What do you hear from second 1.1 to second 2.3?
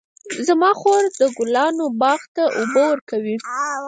د ګلانو باغ